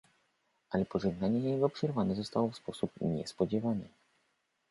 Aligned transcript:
"Ale 0.69 0.85
pożegnanie 0.85 1.39
jego 1.49 1.69
przerwane 1.69 2.15
zostało 2.15 2.49
w 2.49 2.55
sposób 2.57 2.91
niespodziewany." 3.01 3.87